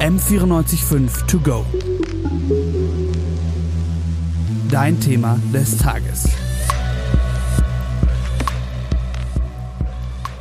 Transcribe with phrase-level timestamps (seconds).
[0.00, 1.66] M945 To Go.
[4.70, 6.28] Dein Thema des Tages.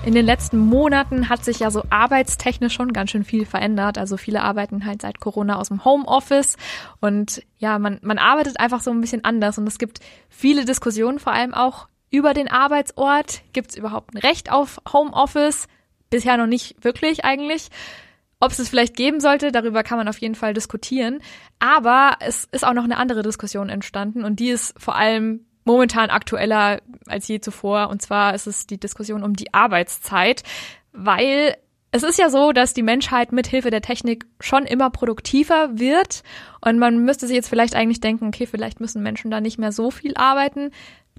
[0.05, 3.97] In den letzten Monaten hat sich ja so arbeitstechnisch schon ganz schön viel verändert.
[3.97, 6.55] Also viele arbeiten halt seit Corona aus dem Homeoffice
[6.99, 11.17] und ja, man, man arbeitet einfach so ein bisschen anders und es gibt viele Diskussionen,
[11.17, 13.41] vor allem auch über den Arbeitsort.
[13.53, 15.67] Gibt es überhaupt ein Recht auf Homeoffice?
[16.11, 17.71] Bisher noch nicht wirklich eigentlich.
[18.39, 21.19] Ob es es vielleicht geben sollte, darüber kann man auf jeden Fall diskutieren.
[21.59, 26.09] Aber es ist auch noch eine andere Diskussion entstanden und die ist vor allem momentan
[26.09, 27.89] aktueller als je zuvor.
[27.89, 30.43] Und zwar ist es die Diskussion um die Arbeitszeit,
[30.93, 31.55] weil
[31.91, 36.23] es ist ja so, dass die Menschheit mit Hilfe der Technik schon immer produktiver wird.
[36.61, 39.71] Und man müsste sich jetzt vielleicht eigentlich denken, okay, vielleicht müssen Menschen da nicht mehr
[39.71, 40.71] so viel arbeiten.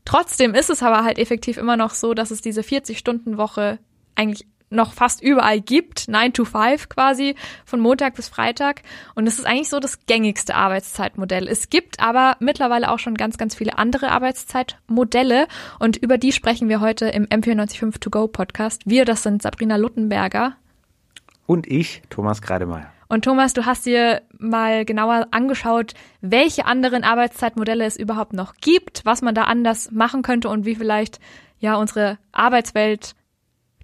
[0.04, 3.78] Trotzdem ist es aber halt effektiv immer noch so, dass es diese 40-Stunden-Woche
[4.14, 8.82] eigentlich noch fast überall gibt, 9 to 5 quasi, von Montag bis Freitag.
[9.14, 11.48] Und es ist eigentlich so das gängigste Arbeitszeitmodell.
[11.48, 15.46] Es gibt aber mittlerweile auch schon ganz, ganz viele andere Arbeitszeitmodelle
[15.78, 18.82] und über die sprechen wir heute im M495 To Go Podcast.
[18.86, 20.56] Wir, das sind Sabrina Luttenberger.
[21.46, 22.92] Und ich, Thomas Kreidemeier.
[23.08, 29.00] Und Thomas, du hast dir mal genauer angeschaut, welche anderen Arbeitszeitmodelle es überhaupt noch gibt,
[29.06, 31.18] was man da anders machen könnte und wie vielleicht
[31.58, 33.14] ja unsere Arbeitswelt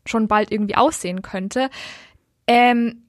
[0.07, 1.71] schon bald irgendwie aussehen könnte.
[2.47, 3.05] Ähm,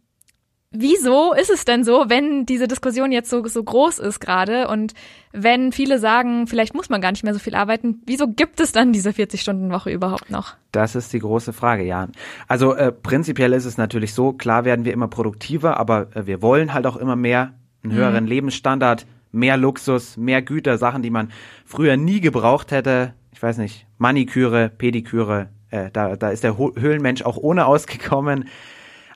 [0.80, 4.94] wieso ist es denn so, wenn diese Diskussion jetzt so, so groß ist gerade und
[5.32, 8.72] wenn viele sagen, vielleicht muss man gar nicht mehr so viel arbeiten, wieso gibt es
[8.72, 10.56] dann diese 40-Stunden-Woche überhaupt noch?
[10.72, 12.08] Das ist die große Frage, ja.
[12.48, 16.42] Also äh, prinzipiell ist es natürlich so, klar werden wir immer produktiver, aber äh, wir
[16.42, 17.98] wollen halt auch immer mehr, einen mhm.
[17.98, 18.30] höheren mhm.
[18.30, 21.32] Lebensstandard, mehr Luxus, mehr Güter, Sachen, die man
[21.66, 23.14] früher nie gebraucht hätte.
[23.32, 28.46] Ich weiß nicht, Maniküre, Pediküre, äh, da, da ist der Höhlenmensch auch ohne ausgekommen.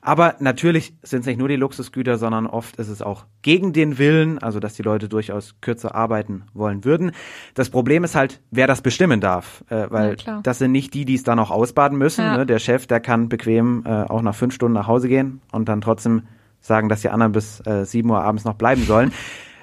[0.02, 3.98] Aber natürlich sind es nicht nur die Luxusgüter, sondern oft ist es auch gegen den
[3.98, 7.12] Willen, also dass die Leute durchaus kürzer arbeiten wollen würden.
[7.54, 11.04] Das Problem ist halt, wer das bestimmen darf, äh, weil ja, das sind nicht die,
[11.04, 12.24] die es dann auch ausbaden müssen.
[12.24, 12.38] Ja.
[12.38, 12.46] Ne?
[12.46, 15.82] Der Chef, der kann bequem äh, auch nach fünf Stunden nach Hause gehen und dann
[15.82, 16.22] trotzdem
[16.60, 19.12] sagen, dass die anderen bis äh, sieben Uhr abends noch bleiben sollen.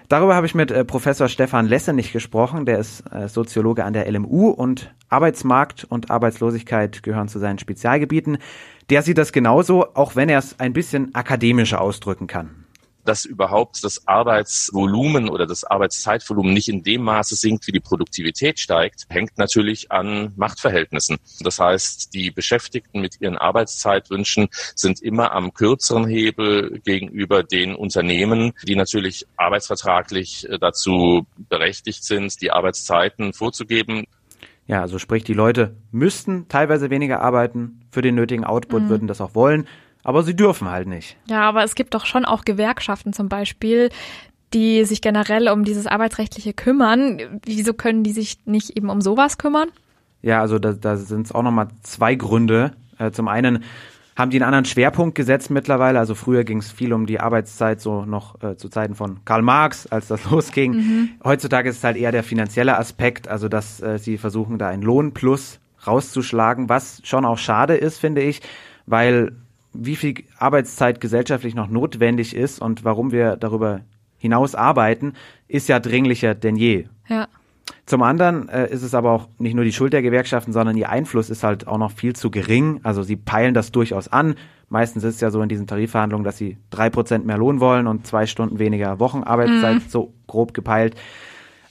[0.09, 2.66] Darüber habe ich mit äh, Professor Stefan Lessenich gesprochen.
[2.66, 8.38] Der ist äh, Soziologe an der LMU und Arbeitsmarkt und Arbeitslosigkeit gehören zu seinen Spezialgebieten.
[8.90, 12.66] Der sieht das genauso, auch wenn er es ein bisschen akademischer ausdrücken kann
[13.07, 18.59] dass überhaupt das Arbeitsvolumen oder das Arbeitszeitvolumen nicht in dem Maße sinkt, wie die Produktivität
[18.59, 21.18] steigt, hängt natürlich an Machtverhältnissen.
[21.40, 28.51] Das heißt, die Beschäftigten mit ihren Arbeitszeitwünschen sind immer am kürzeren Hebel gegenüber den Unternehmen,
[28.63, 34.06] die natürlich arbeitsvertraglich äh, dazu berechtigt sind, die Arbeitszeiten vorzugeben.
[34.66, 38.89] Ja, also sprich, die Leute müssten teilweise weniger arbeiten für den nötigen Output, mhm.
[38.89, 39.66] würden das auch wollen
[40.03, 41.17] aber sie dürfen halt nicht.
[41.27, 43.89] Ja, aber es gibt doch schon auch Gewerkschaften zum Beispiel,
[44.53, 47.41] die sich generell um dieses Arbeitsrechtliche kümmern.
[47.45, 49.69] Wieso können die sich nicht eben um sowas kümmern?
[50.21, 52.71] Ja, also da, da sind es auch nochmal zwei Gründe.
[52.97, 53.63] Äh, zum einen
[54.17, 55.99] haben die einen anderen Schwerpunkt gesetzt mittlerweile.
[55.99, 59.43] Also früher ging es viel um die Arbeitszeit, so noch äh, zu Zeiten von Karl
[59.43, 60.73] Marx, als das losging.
[60.73, 61.09] Mhm.
[61.23, 64.81] Heutzutage ist es halt eher der finanzielle Aspekt, also dass äh, sie versuchen, da einen
[64.81, 68.41] Lohnplus rauszuschlagen, was schon auch schade ist, finde ich,
[68.87, 69.33] weil
[69.73, 73.81] wie viel Arbeitszeit gesellschaftlich noch notwendig ist und warum wir darüber
[74.17, 75.13] hinaus arbeiten,
[75.47, 76.85] ist ja dringlicher denn je.
[77.07, 77.28] Ja.
[77.85, 80.89] Zum anderen äh, ist es aber auch nicht nur die Schuld der Gewerkschaften, sondern ihr
[80.89, 82.81] Einfluss ist halt auch noch viel zu gering.
[82.83, 84.35] Also sie peilen das durchaus an.
[84.69, 87.88] Meistens ist es ja so in diesen Tarifverhandlungen, dass sie drei Prozent mehr Lohn wollen
[87.88, 89.83] und zwei Stunden weniger Wochenarbeitszeit, mhm.
[89.88, 90.95] so grob gepeilt.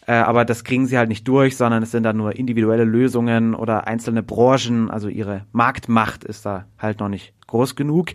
[0.06, 3.54] Äh, aber das kriegen sie halt nicht durch, sondern es sind dann nur individuelle Lösungen
[3.54, 4.90] oder einzelne Branchen.
[4.90, 8.10] Also ihre Marktmacht ist da halt noch nicht groß genug,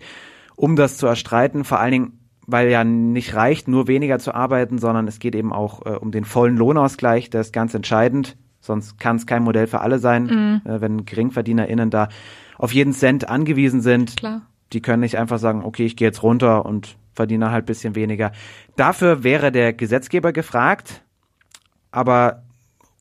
[0.56, 1.64] um das zu erstreiten.
[1.64, 5.52] Vor allen Dingen, weil ja nicht reicht, nur weniger zu arbeiten, sondern es geht eben
[5.52, 7.28] auch äh, um den vollen Lohnausgleich.
[7.30, 8.36] Der ist ganz entscheidend.
[8.60, 10.24] Sonst kann es kein Modell für alle sein,
[10.64, 10.70] mhm.
[10.70, 12.08] äh, wenn GeringverdienerInnen da
[12.56, 14.16] auf jeden Cent angewiesen sind.
[14.16, 14.42] Klar.
[14.72, 18.32] Die können nicht einfach sagen, okay, ich gehe jetzt runter und verdiene halt bisschen weniger.
[18.76, 21.02] Dafür wäre der Gesetzgeber gefragt,
[21.92, 22.42] aber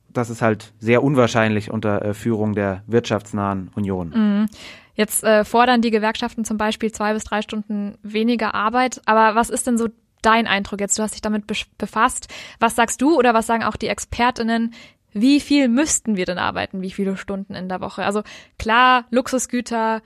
[0.09, 4.09] das ist halt sehr unwahrscheinlich unter äh, Führung der wirtschaftsnahen Union.
[4.09, 4.45] Mhm.
[4.93, 9.01] Jetzt äh, fordern die Gewerkschaften zum Beispiel zwei bis drei Stunden weniger Arbeit.
[9.05, 9.87] Aber was ist denn so
[10.21, 10.99] dein Eindruck jetzt?
[10.99, 12.27] Du hast dich damit be befasst.
[12.59, 14.73] Was sagst du oder was sagen auch die Expertinnen?
[15.13, 16.81] Wie viel müssten wir denn arbeiten?
[16.81, 18.05] Wie viele Stunden in der Woche?
[18.05, 18.21] Also
[18.59, 20.01] klar, Luxusgüter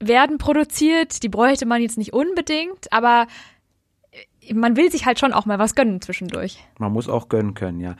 [0.00, 3.26] werden produziert, die bräuchte man jetzt nicht unbedingt, aber
[4.52, 6.58] man will sich halt schon auch mal was gönnen zwischendurch.
[6.78, 7.96] Man muss auch gönnen können, ja.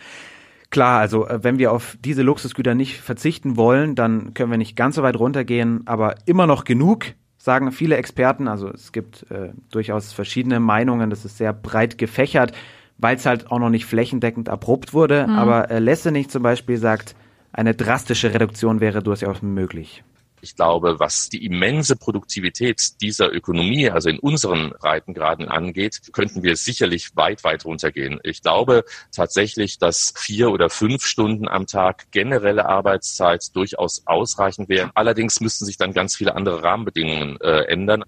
[0.70, 4.76] Klar, also äh, wenn wir auf diese Luxusgüter nicht verzichten wollen, dann können wir nicht
[4.76, 7.06] ganz so weit runtergehen, aber immer noch genug,
[7.38, 8.48] sagen viele Experten.
[8.48, 11.10] Also es gibt äh, durchaus verschiedene Meinungen.
[11.10, 12.52] Das ist sehr breit gefächert,
[12.98, 15.26] weil es halt auch noch nicht flächendeckend erprobt wurde.
[15.28, 15.34] Mhm.
[15.34, 17.14] Aber äh, Lessenich zum Beispiel sagt,
[17.52, 20.02] eine drastische Reduktion wäre durchaus möglich.
[20.44, 26.56] Ich glaube, was die immense Produktivität dieser Ökonomie, also in unseren Breitengraden angeht, könnten wir
[26.56, 28.20] sicherlich weit, weit runtergehen.
[28.24, 34.90] Ich glaube tatsächlich, dass vier oder fünf Stunden am Tag generelle Arbeitszeit durchaus ausreichend wäre.
[34.94, 38.04] Allerdings müssten sich dann ganz viele andere Rahmenbedingungen äh, ändern.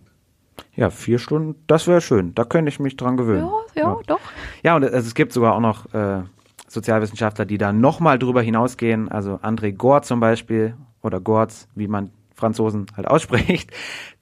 [0.74, 2.34] Ja, vier Stunden, das wäre schön.
[2.34, 3.48] Da könnte ich mich dran gewöhnen.
[3.74, 4.00] Ja, ja, ja.
[4.06, 4.20] doch.
[4.62, 6.22] Ja, und es gibt sogar auch noch äh,
[6.68, 9.08] Sozialwissenschaftler, die da nochmal drüber hinausgehen.
[9.08, 13.70] Also André Gort zum Beispiel oder Gortz, wie man Franzosen halt ausspricht.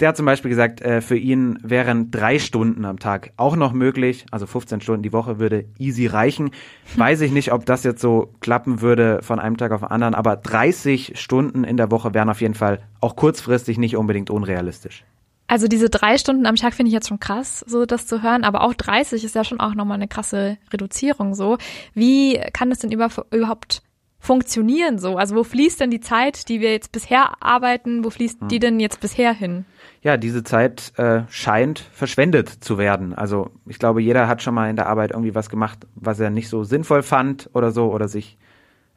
[0.01, 3.73] Der hat zum Beispiel gesagt, äh, für ihn wären drei Stunden am Tag auch noch
[3.73, 4.25] möglich.
[4.31, 6.53] Also 15 Stunden die Woche würde easy reichen.
[6.97, 10.15] Weiß ich nicht, ob das jetzt so klappen würde von einem Tag auf den anderen,
[10.15, 15.05] aber 30 Stunden in der Woche wären auf jeden Fall auch kurzfristig nicht unbedingt unrealistisch.
[15.47, 18.45] Also diese drei Stunden am Tag finde ich jetzt schon krass, so das zu hören,
[18.45, 21.59] aber auch 30 ist ja schon auch nochmal eine krasse Reduzierung so.
[21.93, 23.83] Wie kann das denn über, überhaupt
[24.25, 25.17] funktionieren so?
[25.17, 28.49] Also wo fließt denn die Zeit, die wir jetzt bisher arbeiten, wo fließt hm.
[28.49, 29.65] die denn jetzt bisher hin?
[30.03, 33.15] Ja, diese Zeit äh, scheint verschwendet zu werden.
[33.15, 36.31] Also ich glaube, jeder hat schon mal in der Arbeit irgendwie was gemacht, was er
[36.31, 38.39] nicht so sinnvoll fand oder so oder sich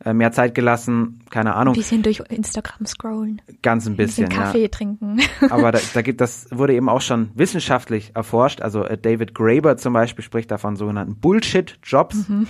[0.04, 1.74] äh, mehr Zeit gelassen, keine Ahnung.
[1.74, 3.42] Ein bisschen durch Instagram scrollen.
[3.62, 4.68] Ganz ein bisschen, ein bisschen Kaffee ja.
[4.70, 5.20] trinken.
[5.50, 8.62] Aber da, da gibt das wurde eben auch schon wissenschaftlich erforscht.
[8.62, 12.30] Also äh, David Graeber zum Beispiel spricht davon sogenannten Bullshit-Jobs.
[12.30, 12.48] Mhm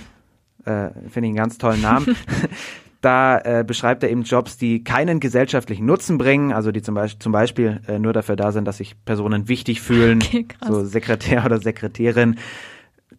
[0.64, 2.16] äh, finde ich einen ganz tollen Namen.
[3.00, 7.18] da äh, beschreibt er eben Jobs, die keinen gesellschaftlichen Nutzen bringen, also die zum Beispiel,
[7.20, 11.44] zum Beispiel äh, nur dafür da sind, dass sich Personen wichtig fühlen, okay, so Sekretär
[11.44, 12.36] oder Sekretärin,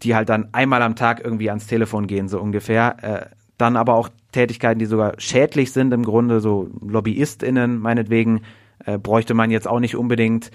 [0.01, 2.97] die halt dann einmal am Tag irgendwie ans Telefon gehen, so ungefähr.
[3.01, 8.41] Äh, dann aber auch Tätigkeiten, die sogar schädlich sind im Grunde, so LobbyistInnen meinetwegen,
[8.85, 10.51] äh, bräuchte man jetzt auch nicht unbedingt.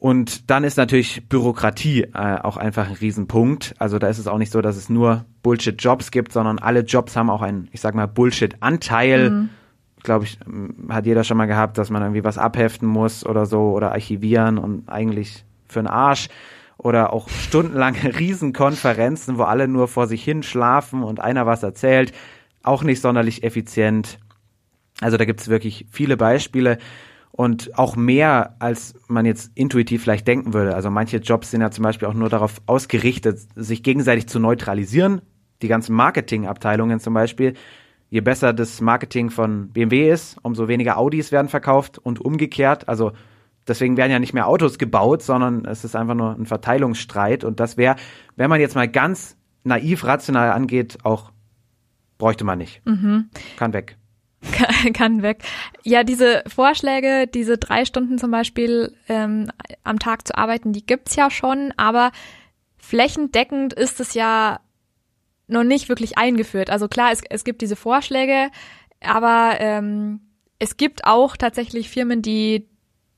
[0.00, 3.74] Und dann ist natürlich Bürokratie äh, auch einfach ein Riesenpunkt.
[3.78, 7.16] Also da ist es auch nicht so, dass es nur Bullshit-Jobs gibt, sondern alle Jobs
[7.16, 9.30] haben auch einen, ich sag mal, Bullshit-Anteil.
[9.30, 9.48] Mhm.
[10.02, 10.38] Glaube ich,
[10.88, 14.56] hat jeder schon mal gehabt, dass man irgendwie was abheften muss oder so oder archivieren
[14.56, 16.28] und eigentlich für einen Arsch.
[16.78, 22.12] Oder auch stundenlange Riesenkonferenzen, wo alle nur vor sich hin schlafen und einer was erzählt.
[22.62, 24.18] Auch nicht sonderlich effizient.
[25.02, 26.78] Also da gibt's wirklich viele Beispiele
[27.40, 30.74] und auch mehr, als man jetzt intuitiv vielleicht denken würde.
[30.74, 35.22] Also manche Jobs sind ja zum Beispiel auch nur darauf ausgerichtet, sich gegenseitig zu neutralisieren.
[35.62, 37.54] Die ganzen Marketingabteilungen zum Beispiel.
[38.10, 42.90] Je besser das Marketing von BMW ist, umso weniger Audis werden verkauft und umgekehrt.
[42.90, 43.12] Also
[43.66, 47.42] deswegen werden ja nicht mehr Autos gebaut, sondern es ist einfach nur ein Verteilungsstreit.
[47.42, 47.96] Und das wäre,
[48.36, 51.32] wenn man jetzt mal ganz naiv rational angeht, auch
[52.18, 52.82] bräuchte man nicht.
[52.84, 53.30] Mhm.
[53.56, 53.96] Kann weg.
[54.94, 55.42] Kann weg.
[55.82, 59.50] Ja, diese Vorschläge, diese drei Stunden zum Beispiel ähm,
[59.84, 62.12] am Tag zu arbeiten, die gibt's ja schon, aber
[62.78, 64.60] flächendeckend ist es ja
[65.46, 66.70] noch nicht wirklich eingeführt.
[66.70, 68.50] Also klar, es, es gibt diese Vorschläge,
[69.00, 70.20] aber ähm,
[70.58, 72.66] es gibt auch tatsächlich Firmen, die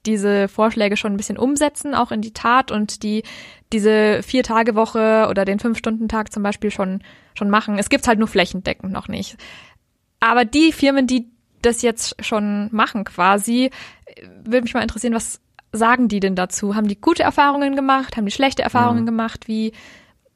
[0.07, 3.23] diese Vorschläge schon ein bisschen umsetzen, auch in die Tat und die
[3.73, 7.03] diese Vier-Tage-Woche oder den Fünf-Stunden-Tag zum Beispiel schon,
[7.35, 7.79] schon machen.
[7.79, 9.37] Es gibt's halt nur flächendeckend noch nicht.
[10.23, 11.27] Aber die Firmen, die
[11.63, 13.71] das jetzt schon machen quasi,
[14.45, 15.41] würde mich mal interessieren, was
[15.73, 16.77] sagen die denn dazu?
[16.77, 18.17] Haben die gute Erfahrungen gemacht?
[18.17, 19.07] Haben die schlechte Erfahrungen mhm.
[19.07, 19.49] gemacht?
[19.49, 19.73] Wie,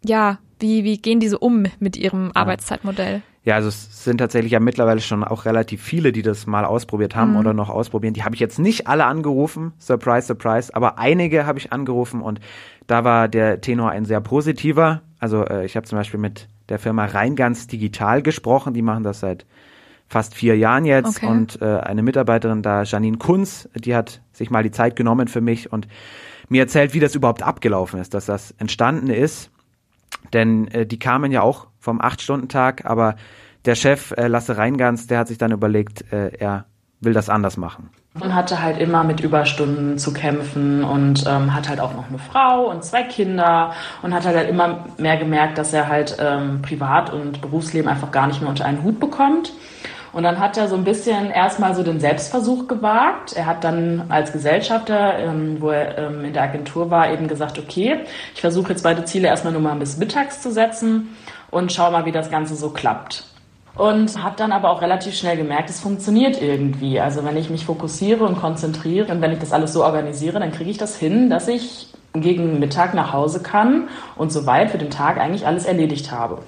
[0.05, 3.23] ja, wie, wie gehen die so um mit ihrem Arbeitszeitmodell?
[3.45, 7.14] Ja, also es sind tatsächlich ja mittlerweile schon auch relativ viele, die das mal ausprobiert
[7.14, 7.37] haben mhm.
[7.37, 8.14] oder noch ausprobieren.
[8.14, 12.40] Die habe ich jetzt nicht alle angerufen, surprise, surprise, aber einige habe ich angerufen und
[12.88, 15.02] da war der Tenor ein sehr positiver.
[15.21, 19.21] Also äh, ich habe zum Beispiel mit der Firma Reingans Digital gesprochen, die machen das
[19.21, 19.47] seit
[20.09, 21.27] fast vier Jahren jetzt okay.
[21.27, 25.41] und äh, eine Mitarbeiterin da, Janine Kunz, die hat sich mal die Zeit genommen für
[25.41, 25.89] mich und
[26.49, 29.51] mir erzählt, wie das überhaupt abgelaufen ist, dass das entstanden ist.
[30.33, 33.17] Denn äh, die kamen ja auch vom Acht-Stunden-Tag, aber
[33.65, 36.67] der Chef äh, Lasse Reingans, der hat sich dann überlegt, äh, er
[37.01, 37.91] will das anders machen.
[38.19, 42.19] Und hatte halt immer mit Überstunden zu kämpfen und ähm, hat halt auch noch eine
[42.19, 47.13] Frau und zwei Kinder und hat halt immer mehr gemerkt, dass er halt ähm, Privat-
[47.13, 49.53] und Berufsleben einfach gar nicht mehr unter einen Hut bekommt.
[50.13, 53.35] Und dann hat er so ein bisschen erstmal so den Selbstversuch gewagt.
[53.35, 57.59] Er hat dann als Gesellschafter, ähm, wo er ähm, in der Agentur war, eben gesagt,
[57.59, 58.01] okay,
[58.35, 61.17] ich versuche jetzt beide Ziele erstmal nur mal bis mittags zu setzen
[61.51, 63.25] und schau mal, wie das Ganze so klappt.
[63.77, 66.99] Und habe dann aber auch relativ schnell gemerkt, es funktioniert irgendwie.
[66.99, 70.51] Also wenn ich mich fokussiere und konzentriere und wenn ich das alles so organisiere, dann
[70.51, 74.91] kriege ich das hin, dass ich gegen Mittag nach Hause kann und soweit für den
[74.91, 76.39] Tag eigentlich alles erledigt habe.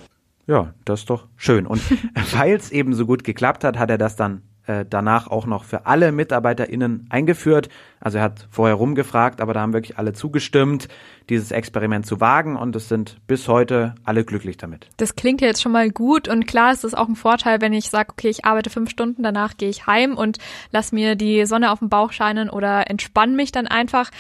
[0.49, 1.67] Ja, das ist doch schön.
[1.67, 1.81] Und
[2.33, 5.65] weil es eben so gut geklappt hat, hat er das dann äh, danach auch noch
[5.65, 7.69] für alle MitarbeiterInnen eingeführt.
[8.01, 10.89] Also er hat vorher rumgefragt, aber da haben wirklich alle zugestimmt,
[11.29, 14.89] dieses Experiment zu wagen und es sind bis heute alle glücklich damit.
[14.97, 17.75] Das klingt ja jetzt schon mal gut und klar ist es auch ein Vorteil, wenn
[17.75, 20.39] ich sage, okay, ich arbeite fünf Stunden, danach gehe ich heim und
[20.71, 24.11] lass mir die Sonne auf dem Bauch scheinen oder entspann mich dann einfach.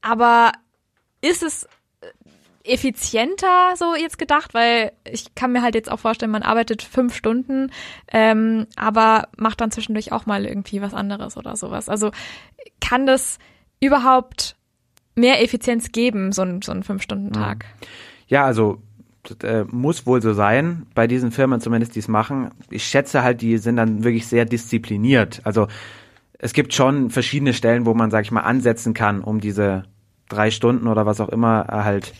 [0.00, 0.50] Aber
[1.20, 1.68] ist es
[2.64, 7.14] effizienter so jetzt gedacht, weil ich kann mir halt jetzt auch vorstellen, man arbeitet fünf
[7.14, 7.70] Stunden,
[8.10, 11.88] ähm, aber macht dann zwischendurch auch mal irgendwie was anderes oder sowas.
[11.88, 12.10] Also
[12.80, 13.38] kann das
[13.80, 14.56] überhaupt
[15.14, 17.66] mehr Effizienz geben, so ein, so ein Fünf-Stunden-Tag?
[18.28, 18.80] Ja, also
[19.42, 22.50] äh, muss wohl so sein, bei diesen Firmen zumindest, die es machen.
[22.70, 25.40] Ich schätze halt, die sind dann wirklich sehr diszipliniert.
[25.44, 25.68] Also
[26.38, 29.84] es gibt schon verschiedene Stellen, wo man, sag ich mal, ansetzen kann, um diese
[30.28, 32.12] drei Stunden oder was auch immer halt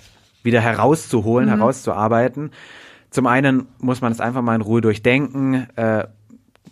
[0.43, 1.57] wieder herauszuholen, mhm.
[1.57, 2.51] herauszuarbeiten.
[3.11, 5.67] Zum einen muss man es einfach mal in Ruhe durchdenken.
[5.77, 6.05] Äh,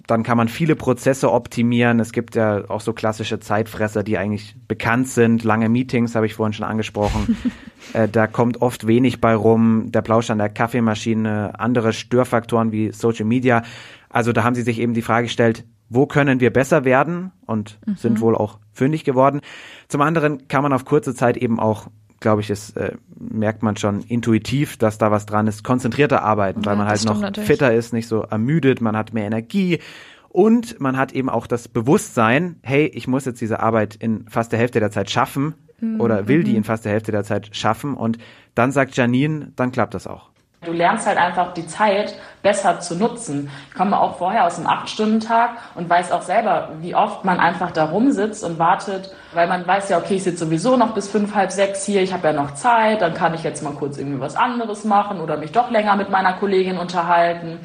[0.07, 2.00] dann kann man viele Prozesse optimieren.
[2.00, 5.45] Es gibt ja auch so klassische Zeitfresser, die eigentlich bekannt sind.
[5.45, 7.37] Lange Meetings habe ich vorhin schon angesprochen.
[7.93, 9.93] äh, da kommt oft wenig bei rum.
[9.93, 13.62] Der Plausch an der Kaffeemaschine, andere Störfaktoren wie Social Media.
[14.09, 17.79] Also da haben sie sich eben die Frage gestellt, wo können wir besser werden und
[17.87, 17.97] mhm.
[17.97, 19.41] sind wohl auch fündig geworden.
[19.89, 21.89] Zum anderen kann man auf kurze Zeit eben auch
[22.21, 26.65] glaube ich, es äh, merkt man schon intuitiv, dass da was dran ist, konzentrierter arbeiten,
[26.65, 27.47] weil man halt noch natürlich.
[27.47, 29.81] fitter ist, nicht so ermüdet, man hat mehr Energie
[30.29, 34.53] und man hat eben auch das Bewusstsein, hey, ich muss jetzt diese Arbeit in fast
[34.53, 36.00] der Hälfte der Zeit schaffen mhm.
[36.00, 36.59] oder will die mhm.
[36.59, 38.19] in fast der Hälfte der Zeit schaffen und
[38.55, 40.30] dann sagt Janine, dann klappt das auch.
[40.62, 43.50] Du lernst halt einfach die Zeit besser zu nutzen.
[43.71, 47.71] Ich komme auch vorher aus einem Acht-Stunden-Tag und weiß auch selber, wie oft man einfach
[47.71, 51.35] da rumsitzt und wartet, weil man weiß ja, okay, ich sitze sowieso noch bis fünf,
[51.35, 54.21] halb sechs hier, ich habe ja noch Zeit, dann kann ich jetzt mal kurz irgendwie
[54.21, 57.61] was anderes machen oder mich doch länger mit meiner Kollegin unterhalten.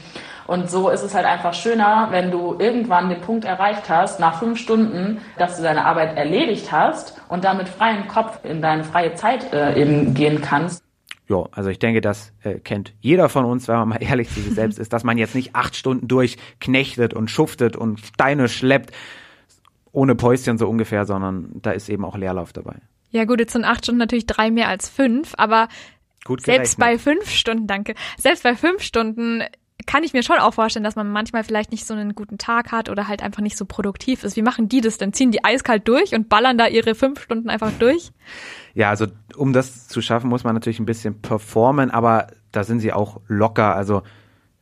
[0.47, 4.39] Und so ist es halt einfach schöner, wenn du irgendwann den Punkt erreicht hast, nach
[4.39, 9.15] fünf Stunden, dass du deine Arbeit erledigt hast und damit freien Kopf in deine freie
[9.15, 10.84] Zeit äh, eben gehen kannst
[11.27, 14.41] ja, also ich denke, das äh, kennt jeder von uns, wenn man mal ehrlich zu
[14.41, 18.91] sich selbst ist, dass man jetzt nicht acht Stunden durchknechtet und schuftet und Steine schleppt,
[19.91, 22.75] ohne Päuschen so ungefähr, sondern da ist eben auch Leerlauf dabei.
[23.11, 25.69] Ja gut, jetzt sind acht Stunden natürlich drei mehr als fünf, aber
[26.25, 29.43] Gut selbst bei fünf Stunden, danke, selbst bei fünf Stunden
[29.85, 32.71] kann ich mir schon auch vorstellen, dass man manchmal vielleicht nicht so einen guten Tag
[32.71, 34.35] hat oder halt einfach nicht so produktiv ist.
[34.35, 35.13] Wie machen die das denn?
[35.13, 38.11] Ziehen die eiskalt durch und ballern da ihre fünf Stunden einfach durch?
[38.73, 42.79] Ja, also um das zu schaffen, muss man natürlich ein bisschen performen, aber da sind
[42.79, 43.75] sie auch locker.
[43.75, 44.03] Also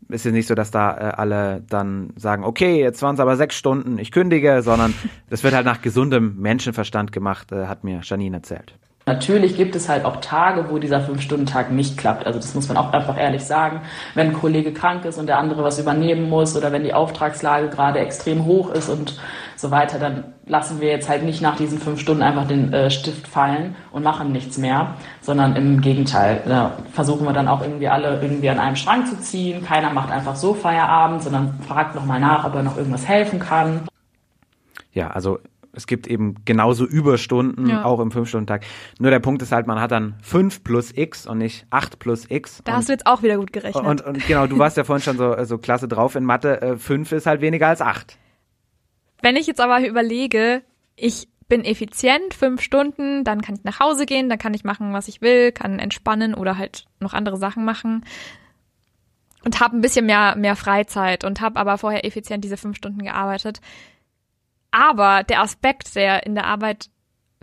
[0.09, 3.37] ist ja nicht so, dass da äh, alle dann sagen, okay, jetzt waren es aber
[3.37, 4.93] sechs Stunden, ich kündige, sondern
[5.29, 8.77] das wird halt nach gesundem Menschenverstand gemacht, äh, hat mir Janine erzählt.
[9.05, 12.25] Natürlich gibt es halt auch Tage, wo dieser Fünf-Stunden-Tag nicht klappt.
[12.25, 13.81] Also das muss man auch einfach ehrlich sagen.
[14.15, 17.67] Wenn ein Kollege krank ist und der andere was übernehmen muss oder wenn die Auftragslage
[17.67, 19.19] gerade extrem hoch ist und
[19.57, 22.89] so weiter, dann lassen wir jetzt halt nicht nach diesen fünf Stunden einfach den äh,
[22.89, 26.41] Stift fallen und machen nichts mehr, sondern im Gegenteil.
[26.47, 29.65] Da versuchen wir dann auch irgendwie alle irgendwie an einem Strang zu ziehen.
[29.65, 33.81] Keiner macht einfach so Feierabend, sondern fragt nochmal nach, ob er noch irgendwas helfen kann.
[34.93, 35.39] Ja, also
[35.75, 37.83] es gibt eben genauso Überstunden, ja.
[37.83, 38.63] auch im Fünf-Stunden-Tag.
[38.99, 42.29] Nur der Punkt ist halt, man hat dann fünf plus X und nicht acht plus
[42.29, 42.61] X.
[42.63, 43.83] Da hast du jetzt auch wieder gut gerechnet.
[43.83, 46.61] Und, und genau, du warst ja vorhin schon so, so klasse drauf in Mathe.
[46.61, 48.19] Äh, fünf ist halt weniger als acht.
[49.23, 50.61] Wenn ich jetzt aber überlege,
[50.95, 54.93] ich bin effizient, fünf Stunden, dann kann ich nach Hause gehen, dann kann ich machen,
[54.93, 58.05] was ich will, kann entspannen oder halt noch andere Sachen machen
[59.43, 63.03] und habe ein bisschen mehr mehr Freizeit und habe aber vorher effizient diese fünf Stunden
[63.03, 63.59] gearbeitet
[64.73, 66.89] aber der Aspekt, der in der Arbeit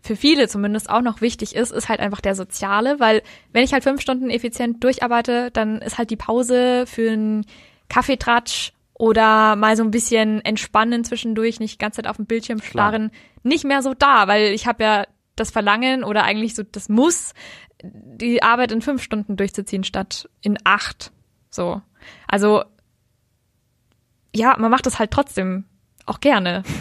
[0.03, 3.23] für viele zumindest auch noch wichtig ist, ist halt einfach der soziale, weil
[3.53, 7.47] wenn ich halt fünf Stunden effizient durcharbeite, dann ist halt die Pause für einen
[7.89, 12.61] Kaffeetratsch oder mal so ein bisschen entspannen zwischendurch, nicht die ganze Zeit auf dem Bildschirm
[12.61, 13.23] starren, Klar.
[13.45, 15.07] nicht mehr so da, weil ich habe ja
[15.37, 17.33] das Verlangen oder eigentlich so das Muss,
[17.83, 21.13] die Arbeit in fünf Stunden durchzuziehen statt in acht.
[21.51, 21.81] So.
[22.27, 22.65] Also
[24.35, 25.65] ja, man macht das halt trotzdem
[26.11, 26.63] auch gerne.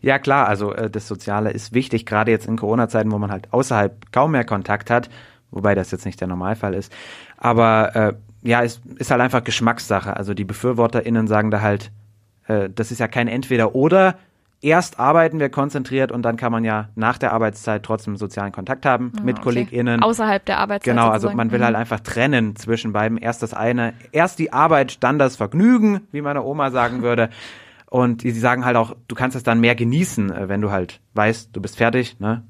[0.00, 3.52] Ja klar, also äh, das Soziale ist wichtig, gerade jetzt in Corona-Zeiten, wo man halt
[3.52, 5.10] außerhalb kaum mehr Kontakt hat,
[5.50, 6.92] wobei das jetzt nicht der Normalfall ist.
[7.36, 10.16] Aber äh, ja, es ist halt einfach Geschmackssache.
[10.16, 11.90] Also die BefürworterInnen sagen da halt,
[12.46, 14.16] äh, das ist ja kein Entweder-Oder.
[14.60, 18.86] Erst arbeiten wir konzentriert und dann kann man ja nach der Arbeitszeit trotzdem sozialen Kontakt
[18.86, 19.44] haben ja, ah, mit okay.
[19.44, 20.02] KollegInnen.
[20.02, 20.96] Außerhalb der Arbeitszeit.
[20.96, 21.80] Genau, also man will halt mhm.
[21.80, 23.18] einfach trennen zwischen beiden.
[23.18, 27.30] Erst das eine, erst die Arbeit, dann das Vergnügen, wie meine Oma sagen würde.
[27.90, 31.00] Und sie sagen halt auch, du kannst es dann mehr genießen, äh, wenn du halt
[31.14, 32.44] weißt, du bist fertig, ne?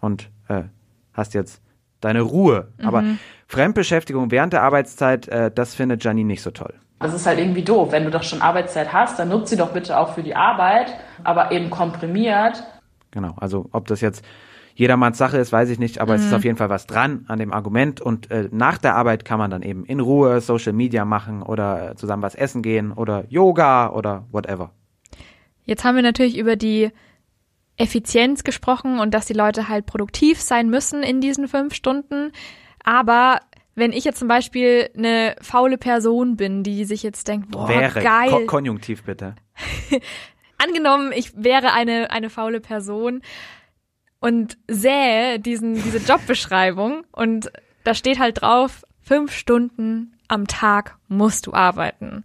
[0.00, 0.64] Und äh,
[1.12, 1.62] hast jetzt
[2.00, 2.72] deine Ruhe.
[2.78, 2.86] Mhm.
[2.86, 3.04] Aber
[3.46, 6.74] Fremdbeschäftigung während der Arbeitszeit, äh, das findet Janine nicht so toll.
[6.98, 7.92] Das ist halt irgendwie doof.
[7.92, 10.94] Wenn du doch schon Arbeitszeit hast, dann nutzt sie doch bitte auch für die Arbeit,
[11.24, 12.62] aber eben komprimiert.
[13.10, 14.24] Genau, also ob das jetzt
[14.74, 16.18] jedermanns Sache ist, weiß ich nicht, aber mhm.
[16.18, 16.36] es ist mhm.
[16.36, 19.50] auf jeden Fall was dran an dem Argument und äh, nach der Arbeit kann man
[19.50, 24.26] dann eben in Ruhe Social Media machen oder zusammen was essen gehen oder Yoga oder
[24.30, 24.72] whatever.
[25.64, 26.90] Jetzt haben wir natürlich über die
[27.76, 32.32] Effizienz gesprochen und dass die Leute halt produktiv sein müssen in diesen fünf Stunden.
[32.84, 33.40] Aber
[33.74, 38.02] wenn ich jetzt zum Beispiel eine faule Person bin, die sich jetzt denkt, boah, wäre.
[38.02, 38.30] geil.
[38.30, 39.34] Ko Konjunktiv bitte.
[40.58, 43.22] Angenommen, ich wäre eine, eine faule Person
[44.22, 47.50] und sähe diesen, diese Jobbeschreibung und
[47.82, 52.24] da steht halt drauf, fünf Stunden am Tag musst du arbeiten.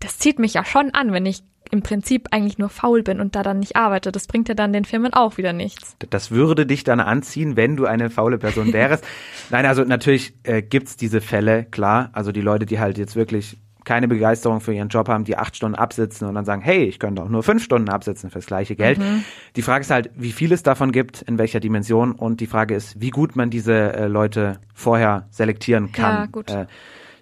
[0.00, 3.34] Das zieht mich ja schon an, wenn ich im Prinzip eigentlich nur faul bin und
[3.34, 4.12] da dann nicht arbeite.
[4.12, 5.96] Das bringt ja dann den Firmen auch wieder nichts.
[6.10, 9.04] Das würde dich dann anziehen, wenn du eine faule Person wärst.
[9.50, 12.10] Nein, also natürlich äh, gibt's diese Fälle, klar.
[12.12, 13.56] Also die Leute, die halt jetzt wirklich
[13.88, 16.98] keine Begeisterung für ihren Job haben, die acht Stunden absitzen und dann sagen, hey, ich
[16.98, 18.98] könnte auch nur fünf Stunden absitzen fürs gleiche Geld.
[18.98, 19.24] Mhm.
[19.56, 22.74] Die Frage ist halt, wie viel es davon gibt, in welcher Dimension und die Frage
[22.74, 26.14] ist, wie gut man diese äh, Leute vorher selektieren kann.
[26.14, 26.50] Ja, gut.
[26.50, 26.66] Äh,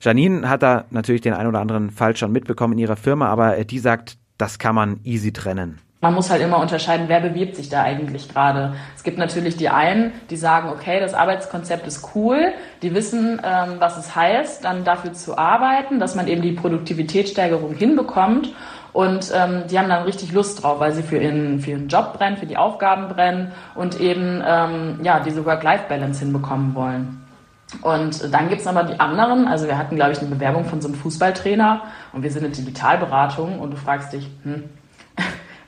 [0.00, 3.56] Janine hat da natürlich den ein oder anderen Fall schon mitbekommen in ihrer Firma, aber
[3.56, 5.78] äh, die sagt, das kann man easy trennen.
[6.02, 8.74] Man muss halt immer unterscheiden, wer bewirbt sich da eigentlich gerade.
[8.94, 13.76] Es gibt natürlich die einen, die sagen, okay, das Arbeitskonzept ist cool, die wissen, ähm,
[13.78, 18.52] was es heißt, dann dafür zu arbeiten, dass man eben die Produktivitätssteigerung hinbekommt.
[18.92, 22.14] Und ähm, die haben dann richtig Lust drauf, weil sie für ihren, für ihren Job
[22.14, 27.26] brennen, für die Aufgaben brennen und eben ähm, ja, diese Work-Life-Balance hinbekommen wollen.
[27.82, 29.48] Und dann gibt's aber die anderen.
[29.48, 32.54] Also wir hatten, glaube ich, eine Bewerbung von so einem Fußballtrainer und wir sind eine
[32.54, 34.64] Digitalberatung und du fragst dich, hm,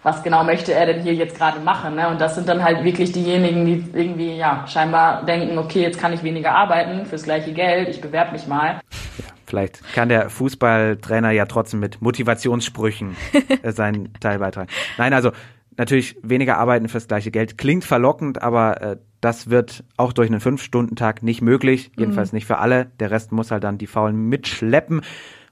[0.03, 1.97] was genau möchte er denn hier jetzt gerade machen?
[1.97, 2.09] Ne?
[2.09, 6.13] Und das sind dann halt wirklich diejenigen, die irgendwie ja scheinbar denken, okay, jetzt kann
[6.13, 8.81] ich weniger arbeiten fürs gleiche Geld, ich bewerbe mich mal.
[9.19, 13.17] Ja, vielleicht kann der Fußballtrainer ja trotzdem mit Motivationssprüchen
[13.63, 14.69] äh, seinen Teil beitragen.
[14.97, 15.33] Nein, also
[15.77, 20.41] natürlich weniger arbeiten fürs gleiche Geld klingt verlockend, aber äh, das wird auch durch einen
[20.41, 22.37] Fünf-Stunden-Tag nicht möglich, jedenfalls mhm.
[22.37, 22.87] nicht für alle.
[23.01, 25.03] Der Rest muss halt dann die Faulen mitschleppen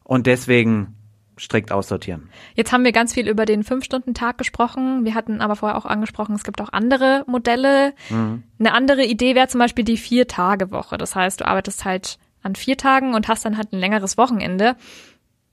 [0.05, 0.95] und deswegen
[1.39, 2.31] strikt aussortieren.
[2.55, 5.05] Jetzt haben wir ganz viel über den Fünf-Stunden-Tag gesprochen.
[5.05, 7.93] Wir hatten aber vorher auch angesprochen, es gibt auch andere Modelle.
[8.09, 8.43] Mhm.
[8.59, 10.97] Eine andere Idee wäre zum Beispiel die Vier-Tage-Woche.
[10.99, 14.77] Das heißt, du arbeitest halt an vier Tagen und hast dann halt ein längeres Wochenende.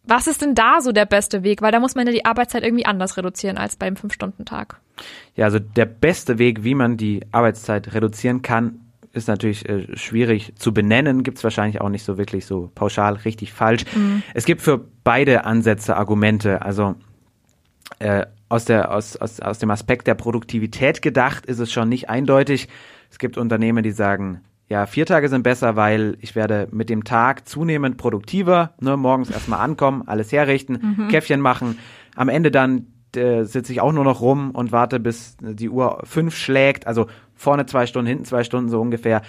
[0.06, 1.62] Was ist denn da so der beste Weg?
[1.62, 4.80] Weil da muss man ja die Arbeitszeit irgendwie anders reduzieren als beim Fünf-Stunden-Tag.
[5.36, 8.80] Ja, also der beste Weg, wie man die Arbeitszeit reduzieren kann,
[9.14, 13.14] ist natürlich äh, schwierig zu benennen, gibt es wahrscheinlich auch nicht so wirklich so pauschal
[13.14, 13.86] richtig falsch.
[13.96, 14.24] Mhm.
[14.34, 16.64] Es gibt für beide Ansätze Argumente.
[16.64, 16.96] Also
[18.00, 22.10] äh, aus, der, aus, aus, aus dem Aspekt der Produktivität gedacht ist es schon nicht
[22.10, 22.68] eindeutig.
[23.12, 27.04] Es gibt Unternehmen, die sagen, ja, vier Tage sind besser, weil ich werde mit dem
[27.04, 31.08] Tag zunehmend produktiver, ne, morgens erstmal ankommen, alles herrichten, mhm.
[31.10, 31.78] Käffchen machen,
[32.16, 36.02] am Ende dann äh, sitze ich auch nur noch rum und warte, bis die Uhr
[36.04, 39.22] fünf schlägt, also vorne zwei Stunden, hinten zwei Stunden so ungefähr.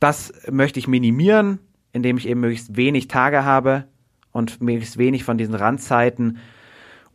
[0.00, 1.58] Das möchte ich minimieren,
[1.92, 3.84] indem ich eben möglichst wenig Tage habe
[4.32, 6.38] und möglichst wenig von diesen Randzeiten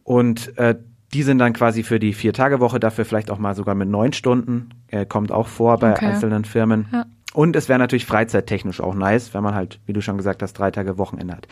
[0.04, 0.76] und äh,
[1.14, 4.70] die sind dann quasi für die Vier-Tage-Woche, dafür vielleicht auch mal sogar mit neun Stunden,
[4.88, 6.06] äh, kommt auch vor bei okay.
[6.06, 6.88] einzelnen Firmen.
[6.92, 7.06] Ja.
[7.34, 10.54] Und es wäre natürlich freizeittechnisch auch nice, wenn man halt, wie du schon gesagt hast,
[10.54, 11.48] drei Tage Wochenende hat.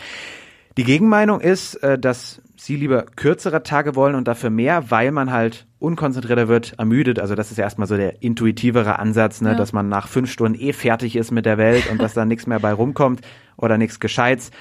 [0.77, 5.31] Die Gegenmeinung ist, äh, dass sie lieber kürzere Tage wollen und dafür mehr, weil man
[5.31, 7.19] halt unkonzentrierter wird, ermüdet.
[7.19, 9.55] Also das ist erstmal so der intuitivere Ansatz, ne, ja.
[9.55, 12.47] dass man nach fünf Stunden eh fertig ist mit der Welt und dass da nichts
[12.47, 13.21] mehr bei rumkommt
[13.57, 14.51] oder nichts Gescheites.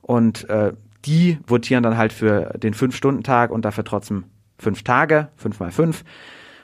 [0.00, 0.72] Und äh,
[1.04, 4.24] die votieren dann halt für den Fünf-Stunden-Tag und dafür trotzdem
[4.58, 6.04] fünf Tage, fünf mal fünf.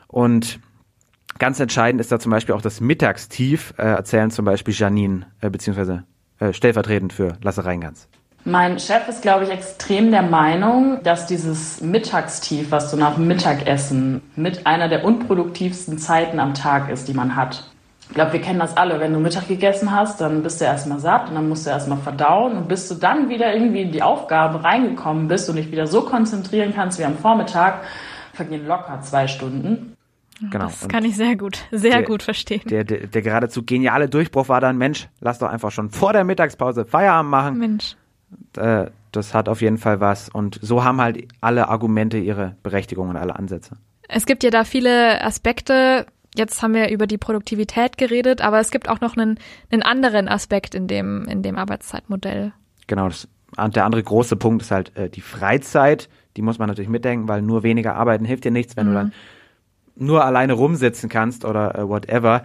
[0.06, 0.60] Und
[1.38, 5.48] Ganz entscheidend ist da zum Beispiel auch das Mittagstief, äh, erzählen zum Beispiel Janine, äh,
[5.48, 6.04] beziehungsweise
[6.38, 8.08] äh, stellvertretend für Lasse Reingans.
[8.44, 14.22] Mein Chef ist, glaube ich, extrem der Meinung, dass dieses Mittagstief, was so nach Mittagessen
[14.34, 17.70] mit einer der unproduktivsten Zeiten am Tag ist, die man hat.
[18.08, 18.98] Ich glaube, wir kennen das alle.
[18.98, 21.98] Wenn du Mittag gegessen hast, dann bist du erstmal satt und dann musst du erstmal
[21.98, 25.86] verdauen und bis du dann wieder irgendwie in die Aufgabe reingekommen bist und dich wieder
[25.86, 27.82] so konzentrieren kannst wie am Vormittag,
[28.32, 29.96] vergehen locker zwei Stunden.
[30.50, 30.64] Genau.
[30.64, 32.62] Das kann ich sehr gut, sehr der, gut verstehen.
[32.64, 36.24] Der, der, der geradezu geniale Durchbruch war dann, Mensch, lass doch einfach schon vor der
[36.24, 37.58] Mittagspause Feierabend machen.
[37.58, 37.96] Mensch.
[38.56, 40.28] Äh, das hat auf jeden Fall was.
[40.28, 43.76] Und so haben halt alle Argumente ihre Berechtigung und alle Ansätze.
[44.08, 46.06] Es gibt ja da viele Aspekte.
[46.34, 49.38] Jetzt haben wir über die Produktivität geredet, aber es gibt auch noch einen,
[49.70, 52.52] einen anderen Aspekt in dem, in dem Arbeitszeitmodell.
[52.86, 56.08] Genau, das, der andere große Punkt ist halt äh, die Freizeit.
[56.36, 58.90] Die muss man natürlich mitdenken, weil nur weniger arbeiten hilft dir nichts, wenn mhm.
[58.90, 59.12] du dann
[59.96, 62.42] nur alleine rumsitzen kannst oder äh, whatever.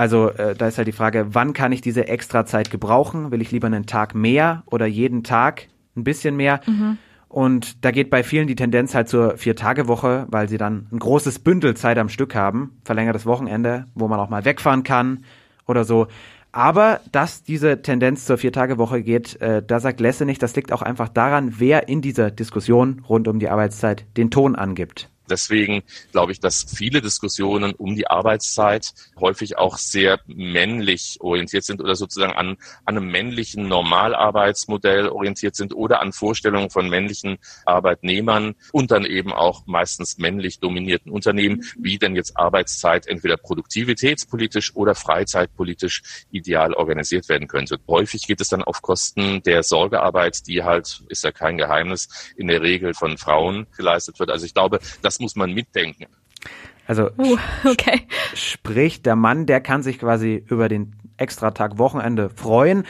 [0.00, 3.32] Also äh, da ist halt die Frage, wann kann ich diese extra Zeit gebrauchen?
[3.32, 6.60] Will ich lieber einen Tag mehr oder jeden Tag ein bisschen mehr.
[7.28, 11.40] Und da geht bei vielen die Tendenz halt zur Vier-Tage-Woche, weil sie dann ein großes
[11.40, 15.24] Bündel Zeit am Stück haben, verlängertes Wochenende, wo man auch mal wegfahren kann
[15.66, 16.06] oder so.
[16.50, 20.80] Aber dass diese Tendenz zur Vier-Tage-Woche geht, äh, da sagt Lesse nicht, das liegt auch
[20.80, 25.09] einfach daran, wer in dieser Diskussion rund um die Arbeitszeit den Ton angibt.
[25.30, 31.80] Deswegen glaube ich, dass viele Diskussionen um die Arbeitszeit häufig auch sehr männlich orientiert sind
[31.80, 38.54] oder sozusagen an, an einem männlichen Normalarbeitsmodell orientiert sind oder an Vorstellungen von männlichen Arbeitnehmern
[38.72, 44.94] und dann eben auch meistens männlich dominierten Unternehmen, wie denn jetzt Arbeitszeit entweder produktivitätspolitisch oder
[44.94, 47.78] freizeitpolitisch ideal organisiert werden könnte.
[47.86, 52.48] Häufig geht es dann auf Kosten der Sorgearbeit, die halt, ist ja kein Geheimnis, in
[52.48, 54.30] der Regel von Frauen geleistet wird.
[54.30, 56.06] Also ich glaube, das muss man mitdenken.
[56.86, 58.02] Also Uh, okay.
[58.34, 62.84] sprich, der Mann, der kann sich quasi über den Extratag Wochenende freuen.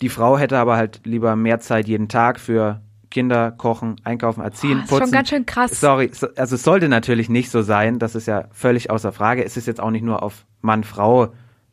[0.00, 4.80] Die Frau hätte aber halt lieber mehr Zeit jeden Tag für Kinder, Kochen, Einkaufen, Erziehen,
[4.80, 5.06] ist Putzen.
[5.06, 5.80] schon ganz schön krass.
[5.80, 7.98] Sorry, so, also es sollte natürlich nicht so sein.
[7.98, 9.44] Das ist ja völlig außer Frage.
[9.44, 11.32] Es ist jetzt auch nicht nur auf Mann, Frau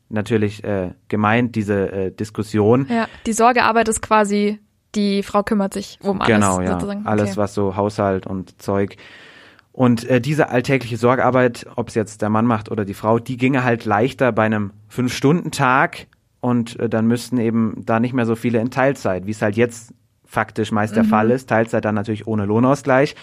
[0.09, 2.87] natürlich äh, gemeint, diese äh, Diskussion.
[2.89, 4.59] Ja, die Sorgearbeit ist quasi,
[4.95, 6.73] die Frau kümmert sich um alles genau, ja.
[6.73, 7.05] sozusagen.
[7.05, 7.37] Alles, okay.
[7.37, 8.95] was so Haushalt und Zeug.
[9.77, 13.37] Und äh, diese alltägliche Sorgearbeit, ob es jetzt der Mann macht oder die Frau, die
[13.37, 16.07] ginge halt leichter bei einem Fünf-Stunden-Tag
[16.39, 19.55] und äh, dann müssten eben da nicht mehr so viele in Teilzeit, wie es halt
[19.55, 19.93] jetzt
[20.25, 21.47] faktisch meist der Fall ist.
[21.47, 23.15] Teilzeit dann natürlich ohne Lohnausgleich.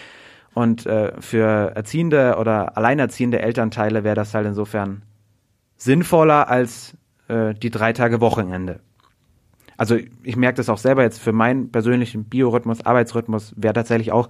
[0.54, 5.02] Und äh, für erziehende oder alleinerziehende Elternteile wäre das halt insofern
[5.76, 8.78] sinnvoller als äh, die drei Tage Wochenende.
[9.76, 14.28] Also ich merke das auch selber jetzt für meinen persönlichen Biorhythmus, Arbeitsrhythmus wäre tatsächlich auch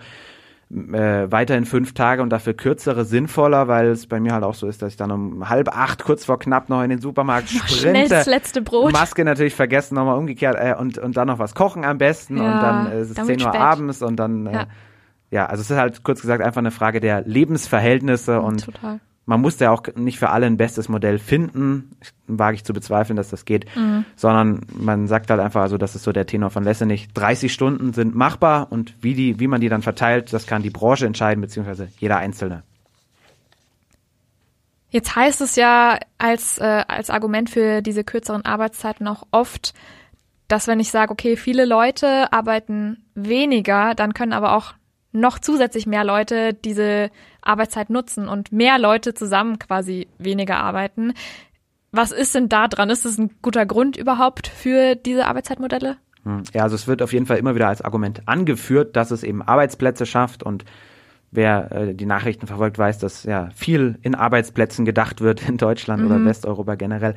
[0.71, 4.67] äh, weiterhin fünf Tage und dafür kürzere sinnvoller, weil es bei mir halt auch so
[4.67, 7.69] ist, dass ich dann um halb acht, kurz vor knapp noch in den Supermarkt Schnell
[7.97, 8.09] sprinte.
[8.09, 8.93] das letzte Brot.
[8.93, 12.45] Maske natürlich vergessen, nochmal umgekehrt äh, und, und dann noch was kochen am besten Ja,
[12.55, 13.61] und dann äh, ist es dann 10 wird Uhr spät.
[13.61, 14.67] abends und dann, äh, Ja.
[15.31, 15.47] ja.
[15.47, 19.01] also es ist halt kurz gesagt einfach eine Frage der Lebensverhältnisse und Total.
[19.27, 23.17] Man muss ja auch nicht für alle ein bestes Modell finden, wage ich zu bezweifeln,
[23.17, 24.05] dass das geht, Mhm.
[24.17, 27.93] sondern man sagt halt einfach, also das ist so der Tenor von Lessenich, 30 Stunden
[27.93, 31.41] sind machbar und wie die, wie man die dann verteilt, das kann die Branche entscheiden,
[31.41, 32.63] beziehungsweise jeder Einzelne.
[34.91, 39.75] Jetzt heißt es ja als, äh, als Argument für diese kürzeren Arbeitszeiten auch oft,
[40.47, 44.75] dass wenn ich sage, okay, viele Leute arbeiten weniger, dann können aber auch
[45.11, 47.11] noch zusätzlich mehr Leute diese
[47.47, 51.13] Arbeitszeit nutzen und mehr Leute zusammen quasi weniger arbeiten.
[51.93, 52.91] Was ist denn da dran?
[52.91, 55.97] Ist das ein guter Grund überhaupt für diese Arbeitszeitmodelle?
[56.25, 56.43] Hm.
[56.53, 59.43] Ja, also es wird auf jeden Fall immer wieder als Argument angeführt, dass es eben
[59.43, 60.65] Arbeitsplätze schafft und
[61.35, 66.05] wer äh, die Nachrichten verfolgt, weiß, dass ja viel in Arbeitsplätzen gedacht wird in Deutschland
[66.05, 67.15] oder Westeuropa generell.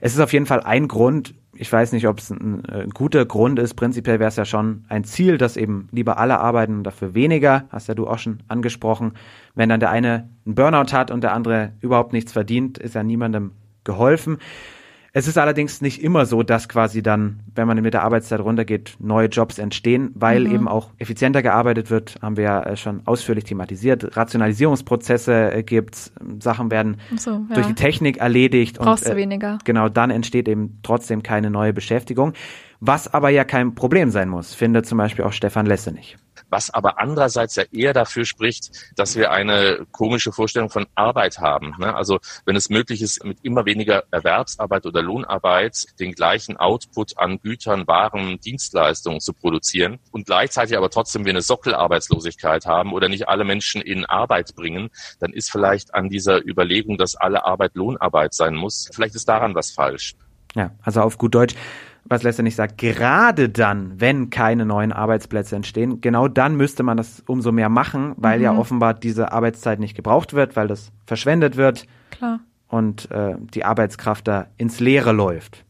[0.00, 1.34] Es ist auf jeden Fall ein Grund.
[1.60, 3.74] Ich weiß nicht, ob es ein, äh, ein guter Grund ist.
[3.74, 7.64] Prinzipiell wäre es ja schon ein Ziel, dass eben lieber alle arbeiten und dafür weniger.
[7.70, 9.14] Hast ja du auch schon angesprochen.
[9.56, 13.02] Wenn dann der eine einen Burnout hat und der andere überhaupt nichts verdient, ist ja
[13.02, 14.38] niemandem geholfen.
[15.18, 18.94] Es ist allerdings nicht immer so, dass quasi dann, wenn man mit der Arbeitszeit runtergeht,
[19.00, 23.42] neue Jobs entstehen, weil eben auch effizienter gearbeitet wird, haben wir ja äh, schon ausführlich
[23.42, 24.16] thematisiert.
[24.16, 27.54] Rationalisierungsprozesse äh, gibt's, Sachen werden so, ja.
[27.54, 29.58] durch die Technik erledigt Brauchst du und äh, weniger.
[29.64, 32.34] genau dann entsteht eben trotzdem keine neue Beschäftigung,
[32.80, 36.16] was aber ja kein Problem sein muss, findet zum Beispiel auch Stefan Lesse nicht.
[36.50, 41.74] was aber andererseits ja eher dafür spricht, dass wir eine komische Vorstellung von Arbeit haben.
[41.78, 41.94] Ne?
[41.94, 47.38] Also wenn es möglich ist, mit immer weniger Erwerbsarbeit oder Lohnarbeit den gleichen Output an
[47.40, 53.28] Gütern, Waren, Dienstleistungen zu produzieren und gleichzeitig aber trotzdem wir eine Sockelarbeitslosigkeit haben oder nicht
[53.28, 58.34] alle Menschen in Arbeit bringen, dann ist vielleicht an dieser Überlegung, dass alle Arbeit Lohnarbeit
[58.34, 60.14] sein muss, vielleicht ist daran was falsch.
[60.54, 61.54] Ja, also auf gut Deutsch,
[62.08, 66.96] was Lester nicht sagt, gerade dann, wenn keine neuen Arbeitsplätze entstehen, genau dann müsste man
[66.96, 71.56] das umso mehr machen, weil ja offenbar diese Arbeitszeit nicht gebraucht wird, weil das verschwendet
[71.56, 72.40] wird Klar.
[72.68, 75.64] und äh, die Arbeitskraft da ins Leere läuft.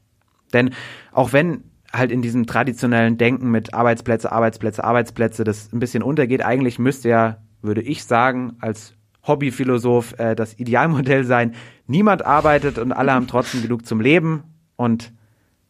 [0.53, 0.71] Denn
[1.13, 6.45] auch wenn halt in diesem traditionellen Denken mit Arbeitsplätze, Arbeitsplätze, Arbeitsplätze das ein bisschen untergeht,
[6.45, 8.95] eigentlich müsste ja, würde ich sagen, als
[9.27, 11.55] Hobbyphilosoph äh, das Idealmodell sein,
[11.87, 14.45] niemand arbeitet und alle haben trotzdem genug zum Leben
[14.77, 15.13] und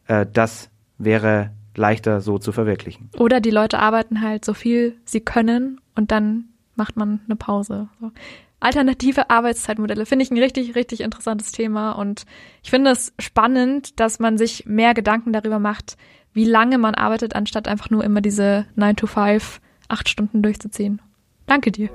[0.09, 3.09] äh, das wäre leichter so zu verwirklichen.
[3.17, 7.87] Oder die Leute arbeiten halt so viel sie können und dann macht man eine Pause.
[8.01, 8.11] So.
[8.59, 12.25] Alternative Arbeitszeitmodelle finde ich ein richtig, richtig interessantes Thema und
[12.63, 15.95] ich finde es spannend, dass man sich mehr Gedanken darüber macht,
[16.33, 21.01] wie lange man arbeitet, anstatt einfach nur immer diese 9 to 5, acht Stunden durchzuziehen.
[21.45, 21.89] Danke dir.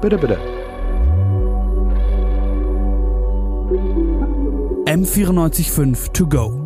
[0.00, 0.38] Bitte, bitte.
[4.86, 6.64] M945 to go.